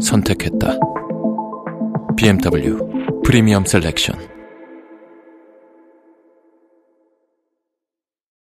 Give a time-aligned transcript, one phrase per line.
[0.00, 0.78] 선택했다.
[2.16, 4.29] BMW 프리미엄 셀렉션.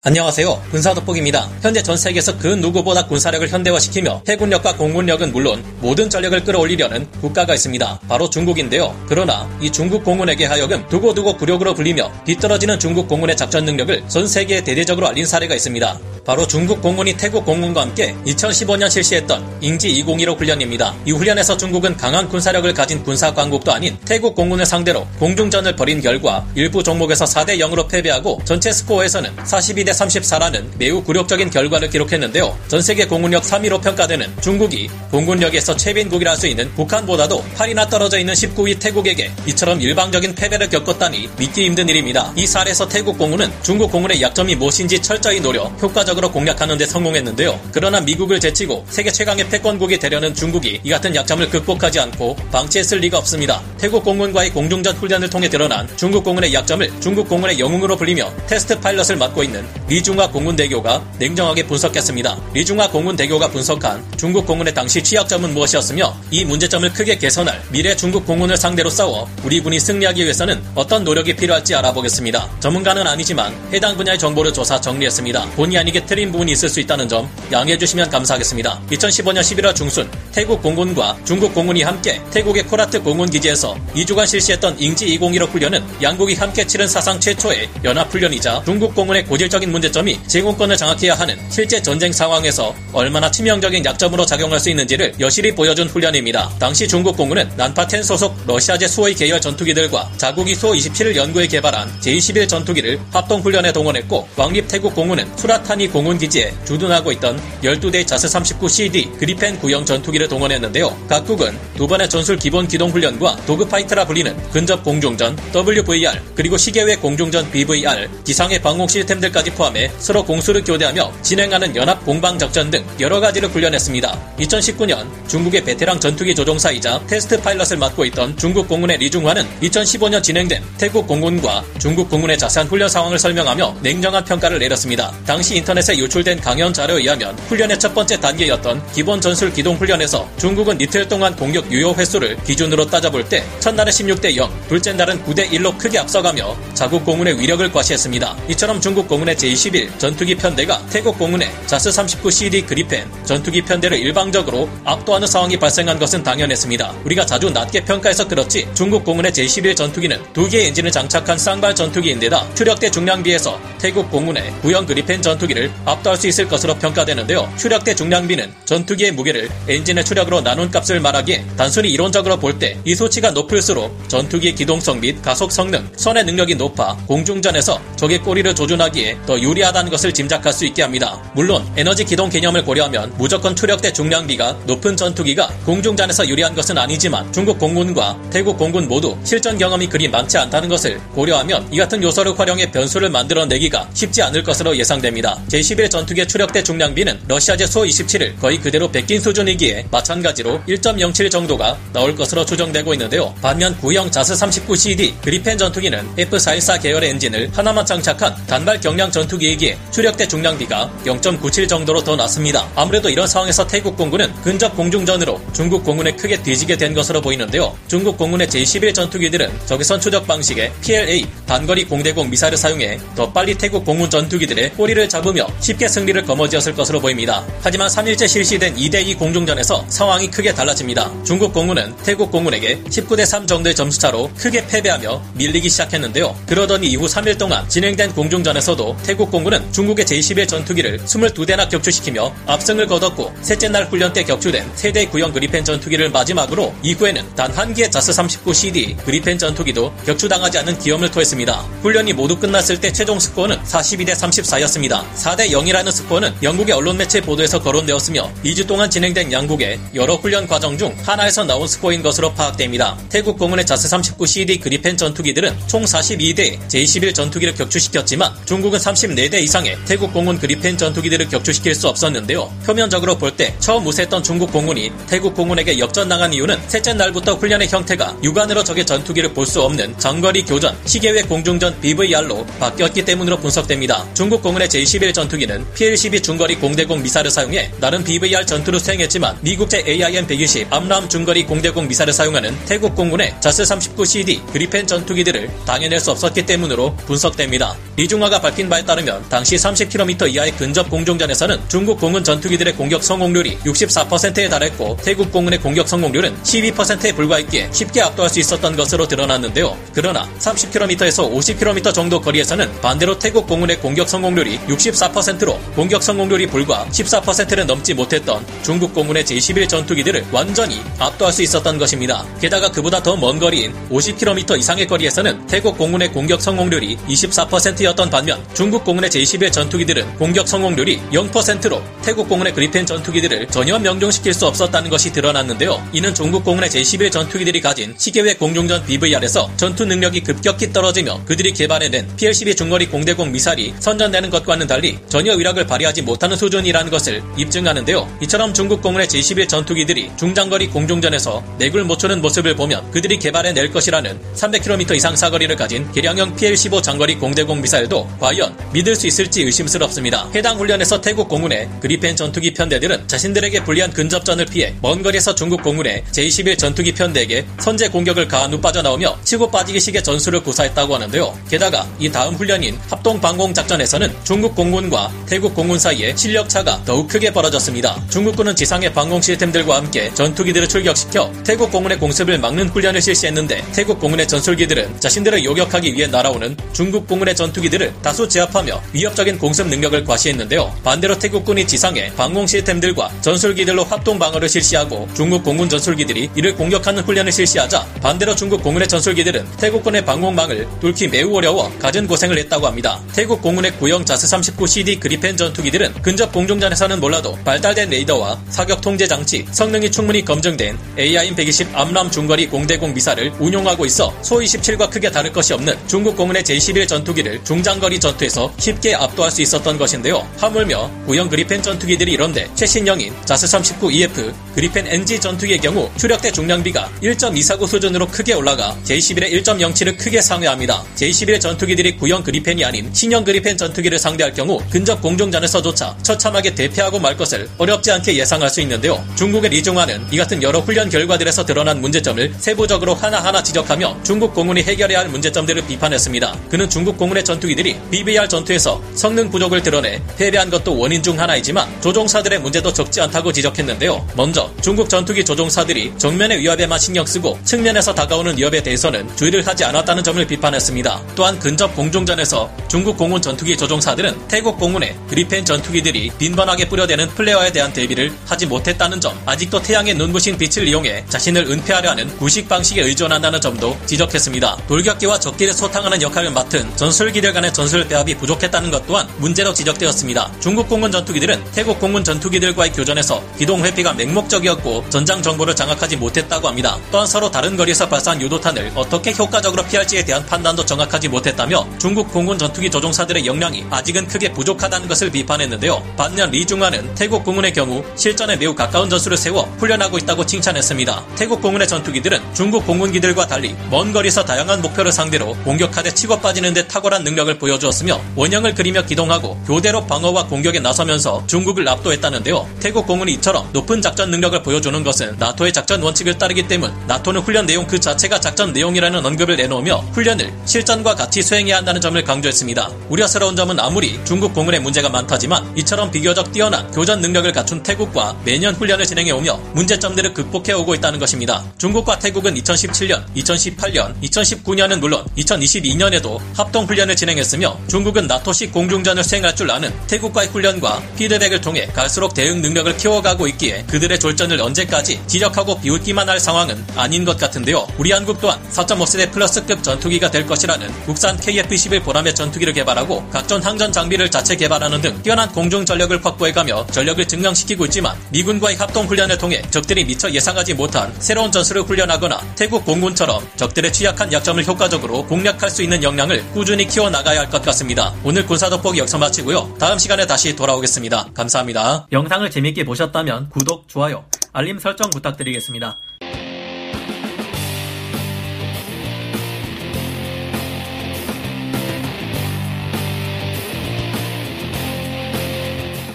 [0.06, 0.62] 안녕하세요.
[0.70, 1.50] 군사돋보기입니다.
[1.62, 8.02] 현재 전 세계에서 그 누구보다 군사력을 현대화시키며 해군력과 공군력은 물론 모든 전력을 끌어올리려는 국가가 있습니다.
[8.10, 8.94] 바로 중국인데요.
[9.08, 14.62] 그러나 이 중국 공군에게 하여금 두고두고 굴욕으로 불리며 뒤떨어지는 중국 공군의 작전 능력을 전 세계에
[14.66, 15.98] 대대적으로 알린 사례가 있습니다.
[16.26, 20.96] 바로 중국 공군이 태국 공군과 함께 2015년 실시했던 인지 202로 훈련입니다.
[21.06, 26.46] 이 훈련에서 중국은 강한 군사력을 가진 군사 강국도 아닌 태국 공군을 상대로 공중전을 벌인 결과
[26.56, 32.56] 일부 종목에서 4대 0으로 패배하고 전체 스코어에서는 42대 34라는 매우 굴욕적인 결과를 기록했는데요.
[32.68, 38.34] 전 세계 공군력 3위로 평가되는 중국이 공군력에서 최빈국이라 할 수 있는 북한보다도 8이나 떨어져 있는
[38.34, 42.34] 19위 태국에게 이처럼 일방적인 패배를 겪었다니 믿기 힘든 일입니다.
[42.36, 47.60] 이 사례에서 태국 공군은 중국 공군의 약점이 무엇인지 철저히 노려 효과적으로 공략하는 데 성공했는데요.
[47.72, 53.20] 그러나 미국을 제치고 세계 최강의 패권국이 되려는 중국이 이 같은 약점을 극복하지 않고 방치했을 리가
[53.20, 53.62] 없습니다.
[53.78, 59.16] 태국 공군과의 공중전 훈련을 통해 드러난 중국 공군의 약점을 중국 공군의 영웅으로 불리며 테스트 파일럿을
[59.16, 62.38] 맡고 있는 리중화 공군대교가 냉정하게 분석했습니다.
[62.54, 68.56] 리중화 공군대교가 분석한 중국 공군의 당시 취약점은 무엇이었으며 이 문제점을 크게 개선할 미래 중국 공군을
[68.56, 72.50] 상대로 싸워 우리 군이 승리하기 위해서는 어떤 노력이 필요할지 알아보겠습니다.
[72.60, 75.52] 전문가는 아니지만 해당 분야의 정보를 조사 정리했습니다.
[75.52, 78.82] 본의 아니게 틀린 부분이 있을 수 있다는 점 양해해 주시면 감사하겠습니다.
[78.90, 85.18] 2015년 11월 중순 태국 공군과 중국 공군이 함께 태국의 코라트 공군 기지에서 2주간 실시했던 인지
[85.18, 91.16] 201호 훈련은 양국이 함께 치른 사상 최초의 연합 훈련이자 중국 공군의 고질적인 문제점이 제공권을 장악해야
[91.16, 96.50] 하는 실제 전쟁 상황에서 얼마나 치명적인 약점으로 작용할 수 있는지를 여실히 보여준 훈련입니다.
[96.60, 102.48] 당시 중국 공군은 난파10 소속 러시아제 수호이 계열 전투기들과 자국이 수 27을 연구해 개발한 J-11
[102.48, 109.18] 전투기를 합동 훈련에 동원했고 왕립 태국 공군은 수라타니 공군 기지에 주둔하고 있던 12대 JAS 39CD
[109.18, 111.06] 그리펜 구형 전투기를 동원했는데요.
[111.10, 117.50] 각국은 두 번의 전술 기본 기동 훈련과 dogfight라 불리는 근접 공중전 WVR 그리고 시계외 공중전
[117.52, 123.20] BVR 지상의 방공 시스템들까지 포함 해 서로 공수를 교대하며 진행하는 연합 공방 작전 등 여러
[123.20, 124.36] 가지를 훈련했습니다.
[124.40, 131.08] 2019년 중국의 베테랑 전투기 조종사이자 테스트 파일럿을 맡고 있던 중국 공군의 리중화는 2015년 진행된 태국
[131.08, 135.14] 공군과 중국 공군의 자세한 훈련 상황을 설명하며 냉정한 평가를 내렸습니다.
[135.26, 140.80] 당시 인터넷에 유출된 강연 자료에 의하면 훈련의 첫 번째 단계였던 기본 전술 기동 훈련에서 중국은
[140.82, 145.78] 이틀 동안 공격 유효 횟수를 기준으로 따져볼 때 첫날은 16대 0, 둘째 날은 9대 1로
[145.78, 148.36] 크게 앞서가며 자국 공군의 위력을 과시했습니다.
[148.50, 155.28] 이처럼 중국 공군의 제21 전투기 편대가 태국 공군의 자스 39CD 그리펜 전투기 편대를 일방적으로 압도하는
[155.28, 156.94] 상황이 발생한 것은 당연했습니다.
[157.06, 162.54] 우리가 자주 낮게 평가해서 그렇지 중국 공군의 제21 전투기는 두 개의 엔진을 장착한 쌍발 전투기인데다
[162.56, 167.52] 추력대 중량비에서 태국 공군의 구형 그리펜 전투기를 압도할 수 있을 것으로 평가되는데요.
[167.58, 173.32] 추력대 중량비는 전투기의 무게를 엔진의 추력으로 나눈 값을 말하기에 단순히 이론적으로 볼 때 이 수치가
[173.32, 179.92] 높을수록 전투기의 기동성 및 가속 성능, 선의 능력이 높아 공중전에서 적의 꼬리를 조준하기에 더 유리하다는
[179.92, 181.22] 것을 짐작할 수 있게 합니다.
[181.36, 187.60] 물론 에너지 기동 개념을 고려하면 무조건 추력대 중량비가 높은 전투기가 공중전에서 유리한 것은 아니지만 중국
[187.60, 192.72] 공군과 태국 공군 모두 실전 경험이 그리 많지 않다는 것을 고려하면 이 같은 요소를 활용해
[192.72, 195.38] 변수를 만들어내기가 쉽지 않을 것으로 예상됩니다.
[195.50, 202.16] 제11 전투기의 추력대 중량비는 러시아제 소 27을 거의 그대로 베낀 수준이기에 마찬가지로 1.07 정도가 나올
[202.16, 203.36] 것으로 추정되고 있는데요.
[203.42, 209.78] 반면 구형 자스 39CD 그리펜 전투기는 F414 계열의 엔진을 하나만 장착한 단발 경량 전투 기이기에
[209.92, 212.68] 추력대 중량비가 0.97 정도로 더 낮습니다.
[212.76, 217.76] 아무래도 이런 상황에서 태국 공군은 근접 공중전으로 중국 공군에 크게 뒤지게 된 것으로 보이는데요.
[217.88, 223.86] 중국 공군의 제11 전투기들은 적외선 추적 방식의 PLA 단거리 공대공 미사를 사용해 더 빨리 태국
[223.86, 227.46] 공군 전투기들의 꼬리를 잡으며 쉽게 승리를 거머쥐었을 것으로 보입니다.
[227.62, 231.12] 하지만 3일째 실시된 2대2 공중전에서 상황이 크게 달라집니다.
[231.24, 236.36] 중국 공군은 태국 공군에게 19대 3 정도의 점수차로 크게 패배하며 밀리기 시작했는데요.
[236.48, 242.88] 그러더니 이후 3일 동안 진행된 공중전에서도 태국 태국 공군은 중국의 제21 전투기를 22대나 격추시키며 압승을
[242.88, 247.90] 거뒀고 셋째 날 훈련 때 격추된 세대 구형 그리펜 전투기를 마지막으로 이후에는 단 한 개의
[247.92, 251.54] 자스 39CD 그리펜 전투기도 격추당하지 않는 기염을 토했습니다.
[251.84, 255.08] 훈련이 모두 끝났을 때 최종 스코어는 42대 34였습니다.
[255.14, 260.78] 4대 0이라는 스코어는 영국의 언론 매체 보도에서 거론되었으며 2주 동안 진행된 양국의 여러 훈련 과정
[260.78, 262.98] 중 하나에서 나온 스코어인 것으로 파악됩니다.
[263.10, 268.80] 태국 공군의 JAS 39CD 그리펜 전투기들은 총 42대 J-11 전투기를 격추시켰지만 중국은
[269.14, 272.52] 34대 이상의 태국 공군 그리펜 전투기들을 격추시킬 수 없었는데요.
[272.66, 278.18] 표면적으로 볼 때 처음 우세했던 중국 공군이 태국 공군에게 역전당한 이유는 셋째 날부터 훈련의 형태가
[278.24, 284.06] 육안으로 적의 전투기를 볼 수 없는 장거리 교전, 시계외 공중전 BVR로 바뀌었기 때문으로 분석됩니다.
[284.14, 290.68] 중국 공군의 J-11 전투기는 PL-12 중거리 공대공 미사일을 사용해 나름 BVR 전투를 수행했지만 미국제 AIM-120
[290.72, 296.96] 암람 중거리 공대공 미사를 사용하는 태국 공군의 자스 39CD 그리펜 전투기들을 당해낼 수 없었기 때문으로
[297.06, 297.76] 분석됩니다.
[297.98, 303.60] 리중화가 밝힌 바에 따 르면 당시 30km 이하의 근접 공중전에서는 중국 공군 전투기들의 공격 성공률이
[303.60, 309.78] 64%에 달했고 태국 공군의 공격 성공률은 12%에 불과했기에 쉽게 압도할 수 있었던 것으로 드러났는데요.
[309.94, 317.66] 그러나 30km에서 50km 정도 거리에서는 반대로 태국 공군의 공격 성공률이 64%로 공격 성공률이 불과 14%를
[317.66, 322.26] 넘지 못했던 중국 공군의 제11 전투기들을 완전히 압도할 수 있었던 것입니다.
[322.40, 328.83] 게다가 그보다 더 먼 거리인 50km 이상의 거리에서는 태국 공군의 공격 성공률이 24%였던 반면 중국
[328.84, 335.12] 공군의 제21 전투기들은 공격 성공률이 0%로 태국 공군의 그리펜 전투기들을 전혀 명중시킬 수 없었다는 것이
[335.12, 335.86] 드러났는데요.
[335.94, 342.08] 이는 중국 공군의 제21 전투기들이 가진 시계외 공중전 BVR에서 전투 능력이 급격히 떨어지며 그들이 개발해낸
[342.18, 348.18] PL-12 중거리 공대공 미사일이 선전되는 것과는 달리 전혀 위력을 발휘하지 못하는 수준이라는 것을 입증하는데요.
[348.24, 354.20] 이처럼 중국 공군의 제21 전투기들이 중장거리 공중전에서 내굴 못 추는 모습을 보면 그들이 개발해낼 것이라는
[354.36, 360.30] 300km 이상 사거리를 가진 개량형 PL-15 장거리 공대공 미사일도 과연 믿을 수 있을지 의심스럽습니다.
[360.34, 366.04] 해당 훈련에서 태국 공군의 그리펜 전투기 편대들은 자신들에게 불리한 근접전을 피해 먼 거리에서 중국 공군의
[366.12, 371.38] 제21 전투기 편대에게 선제 공격을 가한 후 빠져나오며 치고 빠지기식의 전술을 구사했다고 하는데요.
[371.50, 377.08] 게다가 이 다음 훈련인 합동 방공 작전에서는 중국 공군과 태국 공군 사이에 실력 차가 더욱
[377.08, 378.04] 크게 벌어졌습니다.
[378.10, 384.28] 중국군은 지상의 방공 시스템들과 함께 전투기들을 출격시켜 태국 공군의 공습을 막는 훈련을 실시했는데 태국 공군의
[384.28, 390.74] 전술기들은 자신들을 요격하기 위해 날아오는 중국 공군의 전투기들을 다수 제압 하며 위협적인 공습 능력을 과시했는데요.
[390.84, 397.32] 반대로 태국군이 지상의 방공 시스템들과 전술기들로 합동 방어를 실시하고 중국 공군 전술기들이 이를 공격하는 훈련을
[397.32, 403.02] 실시하자 반대로 중국 공군의 전술기들은 태국군의 방공망을 뚫기 매우 어려워 갖은 고생을 했다고 합니다.
[403.14, 409.46] 태국 공군의 구형 자스 39CD 그리펜 전투기들은 근접 공중전에서는 몰라도 발달된 레이더와 사격 통제 장치,
[409.52, 415.78] 성능이 충분히 검증된 AIM-120 암람 중거리 공대공 미사를 운용하고 있어 소-27과 크게 다를 것이 없는
[415.88, 420.28] 중국 공군의 제11 전투기를 중장거리 전투에서 쉽게 압도할 수 있었던 것인데요.
[420.38, 427.68] 하물며 구형 그리펜 전투기들이 이런데 최신형인 자스 39EF 그리펜 NG 전투기의 경우 추력대 중량비가 1.249
[427.68, 430.84] 수준으로 크게 올라가 제11의 1.07을 크게 상회합니다.
[430.96, 437.18] 제11의 전투기들이 구형 그리펜이 아닌 신형 그리펜 전투기를 상대할 경우 근접 공중전에서조차 처참하게 대패하고 말
[437.18, 439.04] 것을 어렵지 않게 예상할 수 있는데요.
[439.16, 445.00] 중국의 리중화는 이 같은 여러 훈련 결과들에서 드러난 문제점을 세부적으로 하나하나 지적하며 중국 공군이 해결해야
[445.00, 446.38] 할 문제점들을 비판했습니다.
[446.50, 451.82] 그는 중국 공군의 전투기들이 BBR 전투 에서 성능 부족을 드러내 패배한 것도 원인 중 하나이지만
[451.82, 454.08] 조종사들의 문제도 적지 않다고 지적했는데요.
[454.16, 460.04] 먼저 중국 전투기 조종사들이 정면의 위협에만 신경 쓰고 측면에서 다가오는 위협에 대해서는 주의를 하지 않았다는
[460.04, 461.02] 점을 비판했습니다.
[461.16, 467.72] 또한 근접 공중전에서 중국 공군 전투기 조종사들은 태국 공군의 그리펜 전투기들이 빈번하게 뿌려대는 플레어에 대한
[467.74, 473.42] 대비를 하지 못했다는 점, 아직도 태양의 눈부신 빛을 이용해 자신을 은폐하려 하는 구식 방식에 의존한다는
[473.42, 474.64] 점도 지적했습니다.
[474.68, 480.32] 돌격기와 적기를 소탕하는 역할을 맡은 전술기들 간의 전술 배합이 부족 했다는 것 또한 문제로 지적되었습니다.
[480.40, 486.78] 중국 공군 전투기들은 태국 공군 전투기들과의 교전에서 기동 회피가 맹목적이었고 전장 정보를 장악하지 못했다고 합니다.
[486.92, 492.38] 또한 서로 다른 거리에서 발사한 유도탄을 어떻게 효과적으로 피할지에 대한 판단도 정확하지 못했다며 중국 공군
[492.38, 495.84] 전투기 조종사들의 역량이 아직은 크게 부족하다는 것을 비판했는데요.
[495.98, 501.06] 반면 리중화는 태국 공군의 경우 실전에 매우 가까운 전술을 세워 훈련하고 있다고 칭찬했습니다.
[501.16, 506.68] 태국 공군의 전투기들은 중국 공군기들과 달리 먼 거리에서 다양한 목표를 상대로 공격하되 치고 빠지는 데
[506.68, 512.48] 탁월한 능력을 보여주었으며 원형을 그리며 기동하고 교대로 방어와 공격에 나서면서 중국을 압도했다는데요.
[512.62, 517.46] 태국 공군이 이처럼 높은 작전 능력을 보여주는 것은 나토의 작전 원칙을 따르기 때문 나토는 훈련
[517.46, 522.70] 내용 그 자체가 작전 내용이라는 언급을 내놓으며 훈련을 실전과 같이 수행해야 한다는 점을 강조했습니다.
[522.88, 528.56] 우려스러운 점은 아무리 중국 공군의 문제가 많다지만 이처럼 비교적 뛰어난 교전 능력을 갖춘 태국과 매년
[528.56, 531.44] 훈련을 진행해 오며 문제점들을 극복해 오고 있다는 것입니다.
[531.58, 539.50] 중국과 태국은 2017년, 2018년, 2019년은 물론 2022년에도 합동 훈련을 진행했으며 중국은 나토식 공중전을 수행할 줄
[539.52, 546.08] 아는 태국과의 훈련과 피드백을 통해 갈수록 대응 능력을 키워가고 있기에 그들의 졸전을 언제까지 지적하고 비웃기만
[546.08, 547.68] 할 상황은 아닌 것 같은데요.
[547.78, 553.72] 우리 한국 또한 4.5세대 플러스급 전투기가 될 것이라는 국산 KF-11 보람의 전투기를 개발하고 각종 항전
[553.72, 559.42] 장비를 자체 개발하는 등 뛰어난 공중 전력을 확보해가며 전력을 증강시키고 있지만 미군과의 합동 훈련을 통해
[559.50, 565.64] 적들이 미처 예상하지 못한 새로운 전술을 훈련하거나 태국 공군처럼 적들의 취약한 약점을 효과적으로 공략할 수
[565.64, 567.93] 있는 역량을 꾸준히 키워나가야 할 것 같습니다.
[568.04, 569.56] 오늘 군사 돋보기 여기서 마치고요.
[569.60, 571.10] 다음 시간에 다시 돌아오겠습니다.
[571.14, 571.88] 감사합니다.
[571.92, 575.78] 영상을 재밌게 보셨다면 구독, 좋아요, 알림 설정 부탁드리겠습니다.